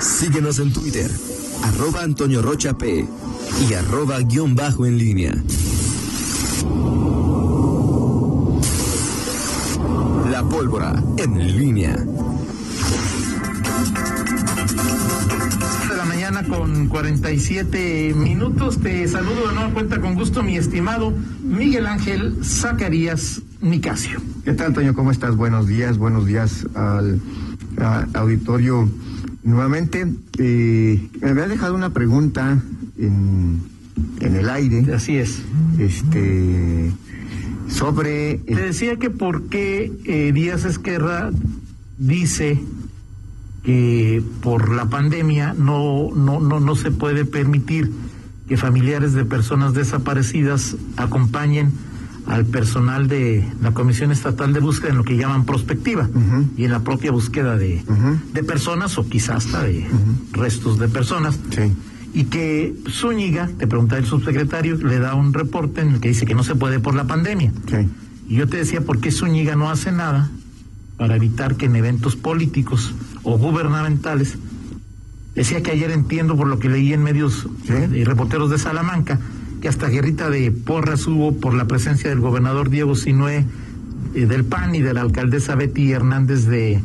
[0.00, 1.10] Síguenos en Twitter,
[1.64, 3.06] arroba Antonio Rocha P
[3.68, 5.32] y arroba guion bajo en línea.
[10.30, 11.96] La pólvora en línea.
[15.88, 18.78] De la mañana con 47 minutos.
[18.78, 21.12] Te saludo de nueva cuenta con gusto, mi estimado
[21.42, 24.20] Miguel Ángel Zacarías Nicasio.
[24.44, 24.94] ¿Qué tal, Antonio?
[24.94, 25.34] ¿Cómo estás?
[25.36, 27.20] Buenos días, buenos días al
[27.78, 28.88] a- auditorio.
[29.48, 30.06] Nuevamente,
[30.38, 32.62] eh, me había dejado una pregunta
[32.98, 33.62] en,
[34.20, 35.38] en el aire, Así es.
[35.78, 36.92] este,
[37.66, 41.30] sobre Te decía que por qué eh, Díaz Esquerra
[41.96, 42.58] dice
[43.64, 47.90] que por la pandemia no, no, no, no se puede permitir
[48.48, 51.72] que familiares de personas desaparecidas acompañen
[52.28, 56.08] al personal de la Comisión Estatal de Búsqueda en lo que llaman prospectiva
[56.56, 57.82] y en la propia búsqueda de,
[58.34, 59.86] de personas o quizás hasta de
[60.32, 61.72] restos de personas Sí.
[62.14, 66.26] y que Zúñiga, te preguntaba el subsecretario, le da un reporte en el que dice
[66.26, 67.50] que no se puede por la pandemia.
[67.66, 67.88] Sí.
[68.28, 70.30] Y yo te decía, ¿por qué Zúñiga no hace nada
[70.98, 74.36] para evitar que en eventos políticos o gubernamentales,
[75.34, 77.72] decía que ayer entiendo por lo que leí en medios Sí.
[77.94, 79.18] y reporteros de Salamanca,
[79.60, 83.44] que hasta guerrita de porras hubo por la presencia del gobernador Diego Sinué
[84.14, 86.80] eh, del PAN y de la alcaldesa Betty Hernández de,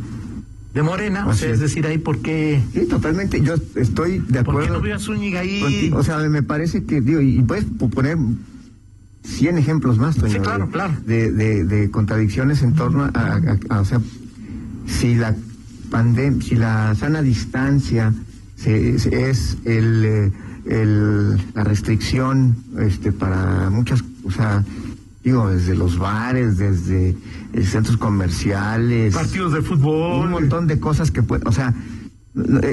[0.74, 1.56] de Morena, o sea, es.
[1.56, 3.42] es decir, ahí por qué, Sí, totalmente.
[3.42, 4.74] Yo estoy de por qué acuerdo.
[4.76, 5.60] no veo a Zúñiga ahí.
[5.62, 5.98] contigo.
[5.98, 8.18] O sea, me parece que, digo, y puedes po- poner
[9.24, 10.94] 100 ejemplos más, Toño, Sí, claro, de, claro.
[11.06, 14.02] De, de, de contradicciones en torno a, a- a- o sea,
[14.88, 15.36] si la
[15.90, 18.14] pandemia, si la sana distancia
[18.56, 20.32] se- se- es el, eh,
[20.66, 24.64] el- la restricción este para muchas, o sea,
[25.24, 27.16] digo, desde los bares, desde
[27.54, 30.26] eh, centros comerciales, partidos de fútbol.
[30.26, 31.74] un montón de cosas que pueden, o sea,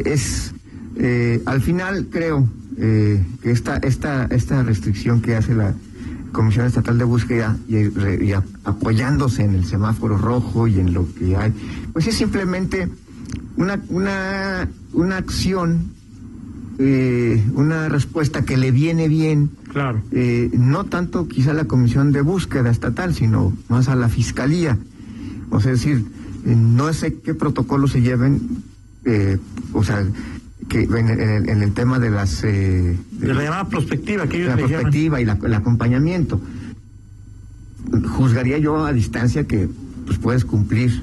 [0.04, 0.52] es
[0.96, 5.74] eh, al final creo eh, que esta esta esta restricción que hace la
[6.32, 10.92] Comisión Estatal de Búsqueda y, re- y a- apoyándose en el semáforo rojo y en
[10.94, 11.52] lo que hay,
[11.92, 12.88] pues es simplemente
[13.56, 15.92] una una una acción
[16.82, 20.00] eh, una respuesta que le viene bien Claro.
[20.12, 24.78] eh, no tanto quizá a la Comisión de Búsqueda Estatal, sino más a la Fiscalía.
[25.50, 26.04] O sea, es decir,
[26.46, 28.40] eh, no sé qué protocolos se lleven,
[29.04, 29.38] eh,
[29.74, 30.04] o sea,
[30.68, 32.42] que en, en el, en el tema de las...
[32.44, 34.70] eh, De la llamada prospectiva, que ellos la llaman.
[34.70, 36.40] perspectiva y la- el acompañamiento.
[38.16, 39.68] Juzgaría yo a distancia que
[40.06, 41.02] pues puedes cumplir.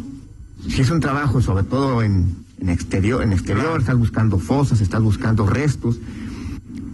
[0.67, 2.25] Si es un trabajo, sobre todo en,
[2.59, 5.99] en exterior, en exterior, estás buscando fosas, estás buscando restos,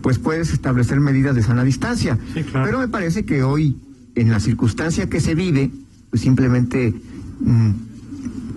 [0.02, 2.18] pues puedes establecer medidas de sana distancia.
[2.34, 2.66] Sí, claro.
[2.66, 3.78] Pero me parece que hoy,
[4.16, 5.72] en la circunstancia que se vive,
[6.10, 6.94] pues simplemente
[7.40, 7.72] mm,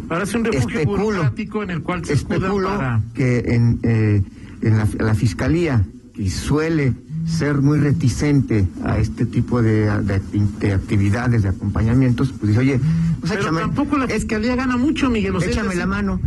[0.09, 1.03] Parece un refugio Especulo.
[1.05, 3.03] burocrático en el cual se especulo para...
[3.15, 4.23] que en, eh,
[4.63, 5.85] en la, la fiscalía,
[6.15, 6.95] que suele
[7.27, 12.61] ser muy reticente a este tipo de, de acti- de actividades, de acompañamientos, pues dice,
[12.61, 12.81] oye,
[13.19, 15.35] pues Pero échame, tampoco la fiscalía gana mucho, Miguel.
[15.35, 16.21] O sea, échame es la mano.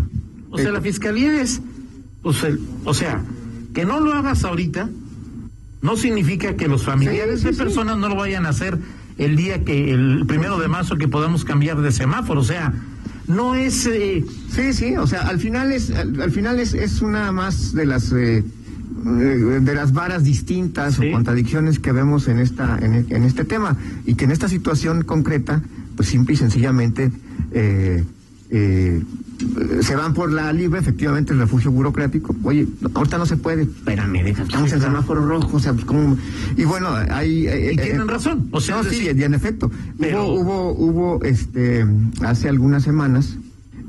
[0.51, 1.61] O sea, la fiscalía es...
[2.21, 3.21] pues, el- o sea,
[3.73, 4.89] que no lo hagas ahorita
[5.81, 7.59] no significa que los familiares Sí, sí, de sí.
[7.59, 8.77] personas no lo vayan a hacer
[9.17, 12.41] el día que, el primero de marzo, que podamos cambiar de semáforo.
[12.41, 12.73] O sea,
[13.27, 13.85] no es...
[13.85, 17.73] eh, Sí, sí, o sea, al final es, al, al final es, es una más
[17.73, 23.05] de las eh, eh, de las varas distintas o contradicciones que vemos en esta en,
[23.09, 25.61] en este tema y que en esta situación concreta,
[25.95, 27.11] pues simple y sencillamente
[27.51, 28.03] eh,
[28.49, 29.01] eh,
[29.81, 32.35] se van por la libre, efectivamente el refugio burocrático.
[32.43, 33.63] Oye, ahorita no se puede.
[33.63, 36.17] Espérame, deja, estamos en semáforo rojo, o sea, pues como
[36.57, 39.33] y bueno, hay eh, Y eh, tienen razón, o sea, no, sí, decir- y en
[39.33, 39.71] efecto.
[39.99, 41.85] Pero- Hubo, hubo, hubo, este,
[42.21, 43.37] hace algunas semanas,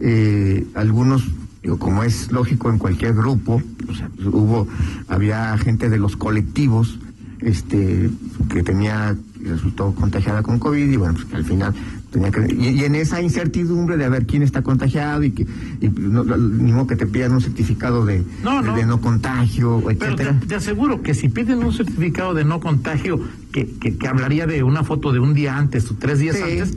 [0.00, 1.24] eh, algunos,
[1.62, 4.68] digo, como es lógico en cualquier grupo, o sea, pues, hubo,
[5.08, 6.98] había gente de los colectivos,
[7.40, 8.08] este,
[8.52, 11.74] que tenía, resultó contagiada con COVID y bueno, pues al final
[12.10, 15.46] tenía que, y, y en esa incertidumbre de a ver quién está contagiado y que,
[15.80, 18.74] y no, ni modo que te pidan un certificado de No, no.
[18.76, 20.40] de no contagio, Pero te, etcétera.
[20.46, 23.20] te aseguro que si piden un certificado de no contagio,
[23.52, 26.42] que, que, que hablaría de una foto de un día antes o tres días Sí.
[26.42, 26.76] antes,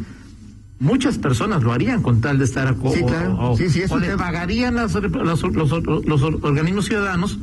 [0.80, 3.36] muchas personas lo harían con tal de estar a Sí, claro.
[3.38, 7.40] o, o- Sí, o le pagarían las- los- los- los organismos ciudadanos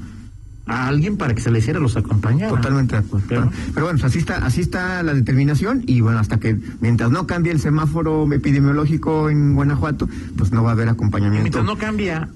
[0.70, 2.50] a alguien para que se le hiciera los acompañara.
[2.50, 3.26] Totalmente de acuerdo.
[3.28, 7.10] Pero- Pero, bueno, pues así está, así está la determinación y bueno, hasta que mientras
[7.10, 11.42] no cambie el semáforo epidemiológico en Guanajuato, pues no va a haber acompañamiento.
[11.42, 12.28] Mientras no cambia,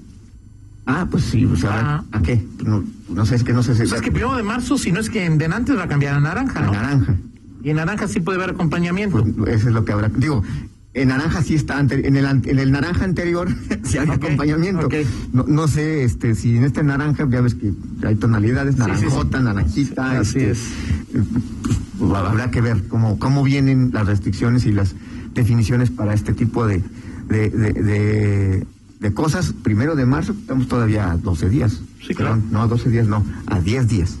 [0.87, 2.03] Ah, pues sí, o sea, a, ver, Ah.
[2.11, 2.45] ¿a qué?
[2.63, 4.91] No, no sé, es que no sé si pues es que primero de marzo, si
[4.91, 6.73] no es que en de antes va a cambiar a naranja, a ¿no?
[6.73, 7.15] naranja.
[7.63, 9.23] Y en naranja sí puede haber acompañamiento.
[9.35, 10.09] Pues eso es lo que habrá.
[10.09, 10.43] Digo,
[10.95, 13.49] En naranja sí está, en el, en el naranja anterior
[13.83, 14.87] sí hay Ok, acompañamiento.
[15.33, 17.73] No, no sé este si en este naranja, ya ves que
[18.05, 18.91] hay tonalidades, Sí, sí, sí.
[19.01, 20.09] naranjota, naranjita.
[20.11, 20.59] Sí, así este, es.
[21.13, 21.23] eh,
[21.99, 24.95] pues, habrá que ver cómo, cómo vienen las restricciones y las
[25.33, 26.81] definiciones para este tipo de,
[27.27, 28.67] de, de, de-
[29.01, 29.53] de cosas.
[29.63, 31.81] Primero de marzo, estamos todavía a 12 días.
[32.07, 32.35] Sí, claro.
[32.35, 34.17] Perdón, no, a 12 días, no, a 10 días.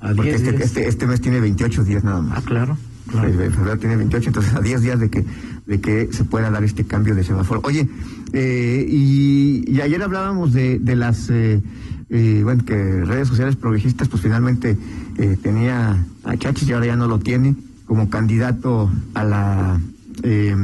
[0.00, 0.62] A Porque 10 este, días.
[0.64, 2.38] Este, este mes tiene 28 días nada más.
[2.38, 2.78] Ah, claro,
[3.10, 3.28] claro.
[3.28, 5.24] Eh, febrero tiene 28, entonces a 10 días de que
[5.66, 7.60] de que se pueda dar este cambio de semáforo.
[7.64, 7.88] Oye,
[8.34, 11.62] eh, y, y ayer hablábamos de, de las eh,
[12.10, 14.76] eh, bueno, que redes sociales progresistas, pues finalmente
[15.16, 17.54] eh, tenía a Chachis y ahora ya no lo tiene
[17.86, 19.80] como candidato a la
[20.22, 20.54] eh,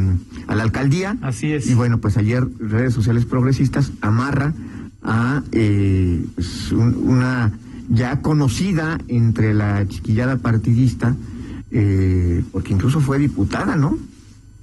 [0.46, 1.16] a la alcaldía.
[1.22, 1.66] Así es.
[1.68, 4.52] Y bueno, pues ayer redes sociales progresistas amarra
[5.02, 7.52] a eh, pues, un- una
[7.88, 11.16] ya conocida entre la chiquillada partidista,
[11.70, 13.98] eh, porque incluso fue diputada, ¿no?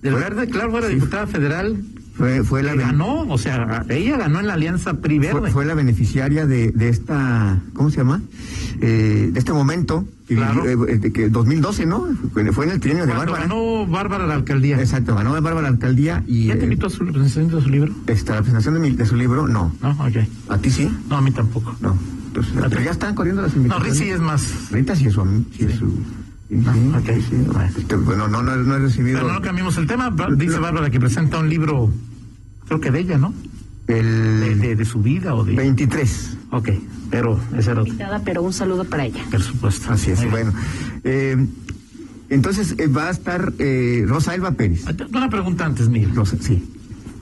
[0.02, 0.96] Del Fue- Verde, claro, era sí.
[0.96, 1.78] diputada federal.
[2.14, 5.52] Fue, fue la ganó, o sea, ella ganó en la alianza PRI fue, Verde.
[5.52, 8.24] fue la beneficiaria de, de esta, ¿cómo se llama?
[8.82, 10.66] Eh, de este momento, que, Claro.
[10.68, 12.08] eh, de que 2012, ¿no?
[12.34, 13.44] Fue, fue en el trienio de Bárbara.
[13.44, 14.80] ganó Bárbara la alcaldía.
[14.80, 17.70] Exacto, ganó Bárbara la alcaldía y ¿Ya te eh, invitó a su presentación de su
[17.70, 17.94] libro?
[18.08, 19.76] esta, la presentación de, mi- de su libro, no.
[19.84, 20.18] No, ok.
[20.50, 20.90] ¿A ti sí?
[21.10, 21.76] No, a mí tampoco.
[21.82, 21.96] No.
[22.30, 24.00] Entonces, pero ya están corriendo las No, invitaciones.
[24.00, 24.72] Rizzi es más.
[24.72, 25.24] Rita sí es su
[25.56, 26.00] sí es su...
[26.50, 27.36] sí.
[27.78, 30.14] Este, bueno, no, no, no he recibido Pero no cambiamos el tema.
[30.36, 31.92] Dice Bárbara que presenta un libro,
[32.68, 33.34] creo que de ella, ¿no?
[33.88, 35.56] El de, de su vida o de.
[35.56, 36.38] 23.
[36.52, 36.70] Ok,
[37.10, 37.94] pero ese era otro.
[38.26, 39.24] pero un saludo para ella.
[39.32, 39.92] Por supuesto.
[39.92, 40.54] Así es, bueno.
[41.04, 41.38] Eh,
[42.30, 44.84] entonces eh, va a estar eh, Rosa Elba Pérez.
[44.88, 46.14] Ah, Una pregunta antes, Miguel.
[46.16, 46.64] Rosa, sí,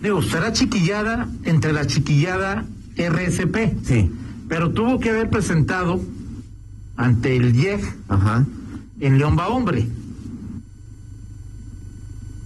[0.02, 2.66] Digo, será chiquillada entre la chiquillada
[2.98, 4.12] RSP, sí.
[4.48, 6.00] pero tuvo que haber presentado
[6.96, 8.46] ante el IEG Ajá.
[9.00, 9.88] En León va hombre.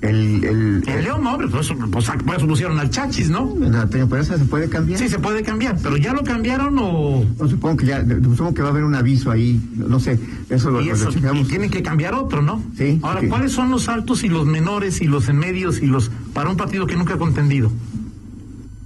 [0.01, 0.39] El,
[0.81, 3.53] León va hombre, pues, pues, por eso pusieron al chachis, ¿no?
[3.61, 4.97] Antonio Peraza se puede cambiar.
[4.97, 7.25] Sí, se puede cambiar, pero ya lo cambiaron o.
[7.37, 10.17] No, supongo que ya, supongo que va a haber un aviso ahí, no sé,
[10.49, 11.41] eso lo, Y, lo eso, checamos.
[11.41, 12.63] y tienen que cambiar otro, ¿no?
[12.77, 13.27] Sí, Ahora, sí.
[13.27, 16.55] ¿cuáles son los altos y los menores y los en medios y los para un
[16.55, 17.69] partido que nunca ha contendido?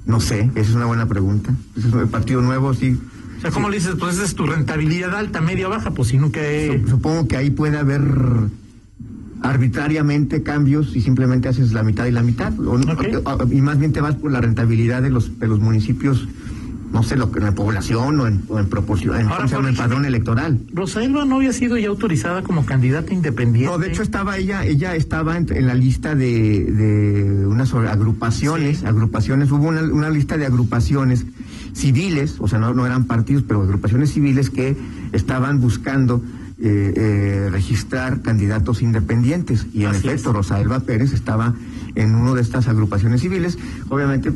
[0.08, 1.54] No sé, esa es una buena pregunta.
[1.78, 2.98] Es un partido nuevo, sí.
[3.44, 3.96] O sea, ¿cómo le dices?
[4.00, 6.80] Pues esa es tu rentabilidad alta, media, baja, pues si nunca he...
[6.82, 8.02] Sup- Supongo que ahí puede haber
[9.42, 12.58] arbitrariamente cambios y simplemente haces la mitad y la mitad.
[12.60, 13.06] O- Ok.
[13.26, 16.26] o- y más bien te vas por la rentabilidad de los, de los municipios,
[16.94, 19.46] no sé, lo, que- en la población o en, o en proporción, en, Ahora, en
[19.52, 20.60] ejemplo, padrón electoral.
[20.74, 23.70] Rosaelba no había sido ya autorizada como candidata independiente.
[23.70, 28.78] No, de hecho estaba ella, ella estaba en, en la lista de, de unas agrupaciones,
[28.80, 28.86] Sí.
[28.86, 31.26] agrupaciones, hubo una, una lista de agrupaciones
[31.74, 34.78] civiles, o sea, no, no eran partidos, pero agrupaciones civiles que
[35.12, 36.22] estaban buscando
[36.60, 39.66] eh, eh, registrar candidatos independientes.
[39.74, 40.36] Y en Así efecto, es.
[40.36, 41.54] Rosa Elba Pérez estaba
[41.96, 43.58] en una de estas agrupaciones civiles.
[43.90, 44.32] Obviamente,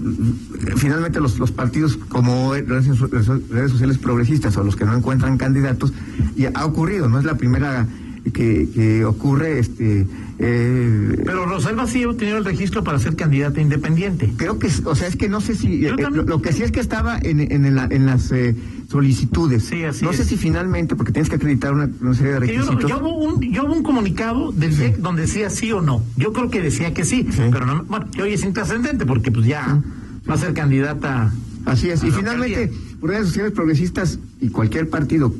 [0.76, 5.94] finalmente los, los partidos como redes, redes sociales progresistas o los que no encuentran candidatos,
[6.36, 7.88] y ha ocurrido, no es la primera
[8.32, 10.06] que, que ocurre, este,
[10.40, 14.32] eh, Pero Rosalba sí ha tenido el registro para ser candidata independiente.
[14.38, 16.64] creo que, o sea, es que no sé si, eh, también- lo, lo que sí
[16.64, 18.56] es que estaba en, en, en la- en las eh,
[18.90, 19.64] solicitudes.
[19.64, 22.62] Sí, así no sé si finalmente, porque tienes que acreditar una, una serie de Yo,
[22.62, 22.90] requisitos.
[22.90, 26.04] yo hubo un, yo hubo un comunicado del IEC donde decía sí o no.
[26.16, 27.42] Yo creo que decía que sí, Sí.
[27.52, 29.82] pero no, bueno, que hoy es intrascendente porque pues ya
[30.30, 31.34] va a ser candidata.
[31.66, 32.02] Así es.
[32.04, 32.72] Y finalmente,
[33.02, 35.34] por redes sociales progresistas y cualquier partido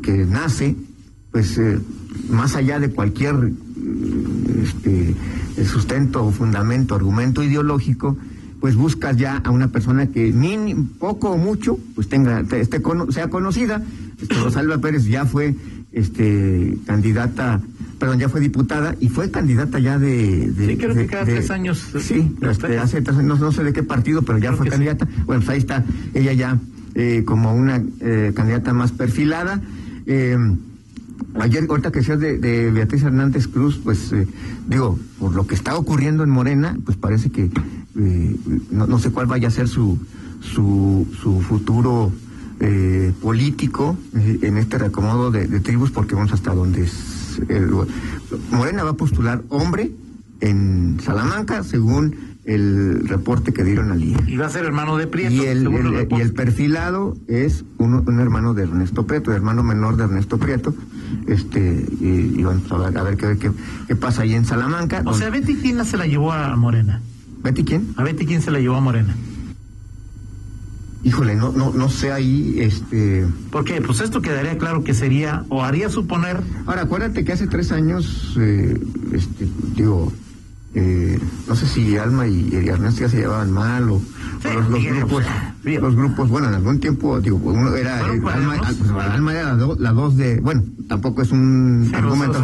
[0.00, 0.76] que nace,
[1.32, 1.78] pues eh,
[2.30, 3.52] más allá de cualquier
[4.62, 5.14] este,
[5.64, 8.16] sustento, fundamento, argumento ideológico,
[8.60, 12.80] pues buscas ya a una persona que ni poco o mucho, pues tenga, te- esté
[13.10, 13.82] sea conocida.
[14.20, 15.54] Este, Rosalba Pérez ya fue
[15.90, 17.60] este candidata,
[17.98, 21.24] perdón, ya fue diputada y fue candidata ya de, de- Sí, creo de- que cada
[21.24, 24.48] de- tres años, Sí, este, hace tres años, no, sé de qué partido, pero ya
[24.50, 24.70] Creo fue sí.
[24.70, 25.08] candidata.
[25.26, 25.84] Bueno, pues ahí está
[26.14, 26.58] ella ya
[26.94, 29.60] eh, como una eh, candidata más perfilada.
[30.06, 30.36] Eh,
[31.40, 34.26] ayer, ahorita que decías de, de Beatriz Hernández Cruz, pues eh,
[34.68, 38.36] digo, por lo que está ocurriendo en Morena, pues parece que eh,
[38.70, 39.98] no, no sé cuál vaya a ser su,
[40.40, 42.12] su, su futuro
[42.60, 47.40] eh, político eh, en este reacomodo de, de tribus, porque vamos hasta donde es,
[48.50, 49.90] Morena va a postular hombre
[50.40, 54.16] en Salamanca, según el reporte que dieron al IE.
[54.26, 55.32] Y va a ser hermano de Prieto.
[55.32, 55.68] Y el,
[56.10, 60.74] y perfilado es un, un hermano de Ernesto Prieto, el hermano menor de Ernesto Prieto.
[61.26, 63.50] Este, y, y vamos a ver, a ver qué, qué,
[63.86, 65.02] qué pasa ahí en Salamanca.
[65.06, 67.00] O sea, Betty quién se la llevó a Morena.
[67.42, 67.94] ¿Betty quién?
[67.96, 69.14] A Betty quién se la llevó a Morena.
[71.04, 73.26] Híjole, no, no, no sé ahí, este.
[73.50, 77.72] Porque pues esto quedaría claro que sería o haría suponer Ahora, acuérdate que hace tres
[77.72, 78.80] años, eh,
[79.12, 80.12] este, digo,
[80.74, 84.00] eh, no sé si Alma y, Ernesto ya se llevaban mal o,
[84.42, 85.24] los, grupos,
[85.64, 88.32] los grupos, bueno, en algún tiempo, digo, uno era, Alma,
[89.12, 92.42] Alma, era la, dos de, bueno, tampoco es un argumento,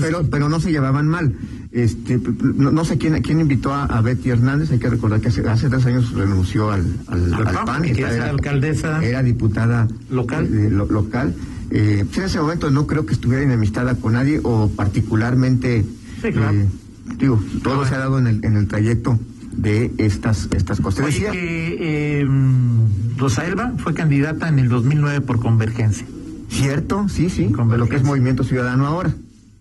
[0.00, 1.34] pero, pero no se llevaban mal.
[1.72, 5.68] Este, no, sé quién, quién invitó a, Betty Hernández, hay que recordar que hace, hace
[5.68, 10.48] tres años renunció al, al, PAN, era, alcaldesa era diputada local.
[10.52, 11.34] Eh, local.
[11.70, 15.84] Eh, pues en ese momento no creo que estuviera enemistada con nadie o particularmente
[16.22, 16.68] sí, claro.
[17.18, 19.18] Digo, todo se ha dado en el, en el trayecto
[19.56, 21.06] de estas, estas cosas.
[21.06, 22.26] Oye, que eh,
[23.16, 26.06] Rosa Elba fue candidata en el 2009 por Convergencia.
[26.48, 27.08] ¿Cierto?
[27.08, 29.14] Sí, sí, de lo que es Movimiento Ciudadano ahora.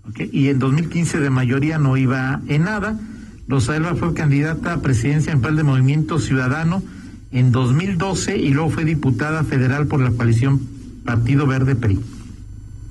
[0.10, 0.30] Okay.
[0.32, 3.00] Y en 2015 de mayoría no iba en nada.
[3.48, 6.84] Rosa Elba fue candidata a presidencia en plan de Movimiento Ciudadano
[7.32, 10.62] en 2012 y luego fue diputada federal por la coalición
[11.04, 12.00] Partido Verde PRI.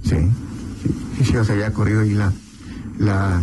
[0.05, 0.17] Sí,
[1.19, 2.33] sí, sí, o sea, ya ha corrido ahí la,
[2.99, 3.41] la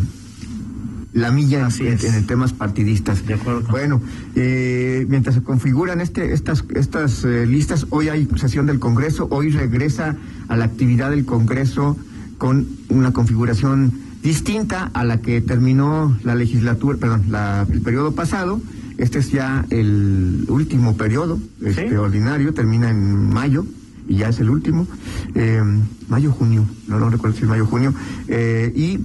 [1.14, 3.26] la milla en, en, temas partidistas.
[3.26, 3.64] De acuerdo.
[3.70, 4.02] Bueno,
[4.36, 9.50] eh, mientras se configuran este, estas, estas eh, listas, hoy hay sesión del Congreso, hoy
[9.50, 10.16] regresa
[10.48, 11.98] a la actividad del Congreso
[12.38, 18.62] con una configuración distinta a la que terminó la legislatura, perdón, la, el periodo pasado.
[18.98, 23.66] Este es ya el último periodo este, ordinario, termina en mayo
[24.10, 24.88] y ya es el último.
[25.36, 25.62] Eh,
[26.10, 27.94] mayo, junio, no, no recuerdo si es mayo, junio.
[28.28, 29.00] ¿Y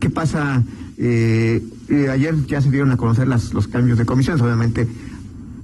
[0.00, 0.62] qué pasa?
[0.98, 4.42] Eh, eh, ayer ya se dieron a conocer las, los cambios de comisiones.
[4.42, 4.88] Obviamente,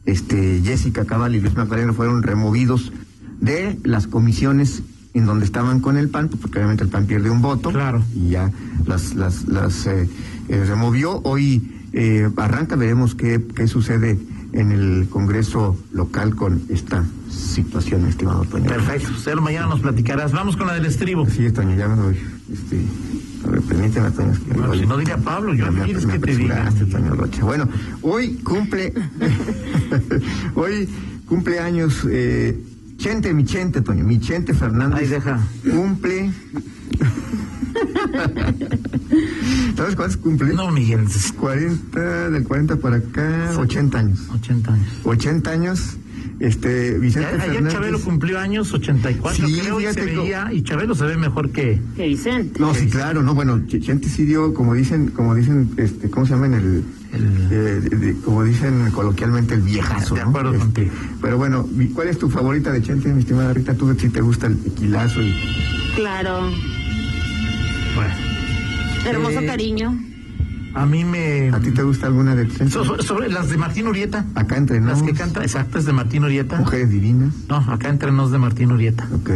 [0.06, 2.92] este, Jessica Cabal y Luis Magdaleno fueron removidos
[3.40, 4.82] de las comisiones
[5.14, 7.70] en donde estaban con el PAN, porque obviamente el PAN pierde un voto.
[7.70, 8.02] Claro.
[8.14, 8.50] Y ya
[8.86, 10.08] las, las, las eh,
[10.48, 11.20] eh, removió.
[11.24, 11.68] Hoy
[12.36, 14.18] arranca, veremos qué, qué sucede
[14.52, 18.64] en el Congreso local con esta situación, estimado Toño.
[18.64, 19.40] Perfecto.
[19.40, 20.32] Mañana nos platicarás.
[20.32, 21.26] Vamos con la del estribo.
[21.28, 22.18] Sí, Toño, ya me voy.
[22.52, 22.82] Este,
[23.60, 24.32] permíteme, Toño.
[24.54, 26.72] Bueno, si no diría Pablo, yo me, quieres que te diga.
[26.90, 27.44] Toño Rocha.
[27.44, 27.68] Bueno,
[28.02, 28.92] hoy cumple,
[30.54, 30.88] hoy
[31.26, 32.58] cumple años eh,
[32.96, 34.98] Chente, mi Chente, Toño, mi Chente Fernández.
[35.00, 35.40] Ahí deja.
[35.70, 36.32] Cumple.
[39.76, 40.54] ¿Sabes cuántos cumple?
[40.54, 41.06] No, Miguel.
[41.38, 44.20] 40, del 40 para acá, 80 años.
[44.30, 44.88] 80 años.
[45.04, 45.96] 80 años
[46.40, 47.72] este, Vicente Ayer Fernández.
[47.72, 51.80] Chabelo cumplió años 84, sí, creo, y se veía, y Chabelo se ve mejor que...
[51.96, 52.60] Que Vicente.
[52.60, 56.32] No, sí, claro, no, bueno, Vicente sí dio, como dicen, como dicen, este, ¿cómo se
[56.34, 56.84] llama en el...
[57.14, 60.14] Eh, como dicen coloquialmente, el viejazo.
[60.14, 60.58] De acuerdo ¿no?
[60.60, 60.90] contigo.
[61.20, 63.74] Pero bueno, ¿cuál es tu favorita de Chente, mi estimada Rita?
[63.74, 65.34] Tú si te gusta el tequilazo y...
[65.94, 66.50] Claro.
[67.94, 68.14] Bueno.
[69.04, 69.98] Hermoso Eh, cariño.
[70.74, 71.50] A mí me...
[71.50, 72.70] ¿A ti te gusta alguna de Chente?
[72.70, 74.24] So- so- sobre las de Martín Urieta.
[74.34, 75.00] Acá entrenamos.
[75.00, 76.56] Las que canta, exactas de Martín Urieta.
[76.56, 77.34] Mujeres divinas.
[77.48, 79.06] No, acá entre nos de Martín Urieta.
[79.14, 79.30] Ok.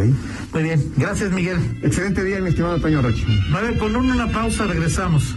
[0.53, 1.79] Muy bien, gracias Miguel.
[1.83, 3.23] Excelente día, mi estimado Toño Rocha.
[3.51, 5.35] 9 con 1, una pausa, regresamos.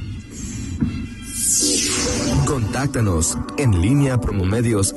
[2.47, 4.95] Contáctanos en línea promomedios